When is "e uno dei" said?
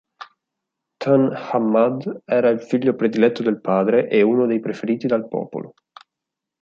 4.09-4.59